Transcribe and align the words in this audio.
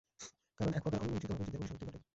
কারণ 0.59 0.71
এক 0.73 0.83
প্রকার 0.83 0.99
অমীমাংসিতভাবেই 0.99 1.39
যুদ্ধের 1.43 1.69
পরিসমাপ্তি 1.71 1.85
ঘটে। 1.87 1.99